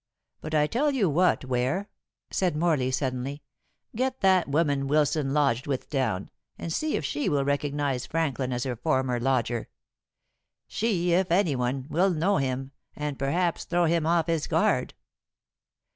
[0.41, 1.87] But I tell you what, Ware,"
[2.31, 3.43] said Morley suddenly,
[3.95, 8.63] "get that woman Wilson lodged with down, and see if she will recognize Franklin as
[8.63, 9.69] her former lodger.
[10.65, 14.95] She, if any one, will know him, and perhaps throw him off his guard."